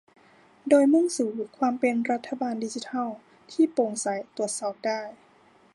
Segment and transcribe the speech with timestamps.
[0.69, 3.09] โดยมุ่งสู่ความเป็นรัฐบาลดิจิทัล
[3.51, 5.01] ที่โปร่งใสตรวจสอบได้